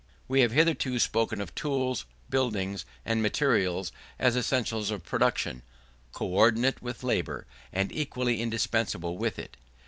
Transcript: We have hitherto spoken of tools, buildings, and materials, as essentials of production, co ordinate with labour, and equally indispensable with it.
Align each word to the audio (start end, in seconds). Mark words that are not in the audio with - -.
We 0.27 0.41
have 0.41 0.51
hitherto 0.51 0.97
spoken 0.97 1.39
of 1.41 1.53
tools, 1.53 2.07
buildings, 2.27 2.85
and 3.05 3.21
materials, 3.21 3.91
as 4.17 4.35
essentials 4.35 4.89
of 4.89 5.03
production, 5.05 5.61
co 6.11 6.25
ordinate 6.25 6.81
with 6.81 7.03
labour, 7.03 7.45
and 7.71 7.91
equally 7.91 8.41
indispensable 8.41 9.15
with 9.15 9.37
it. 9.37 9.57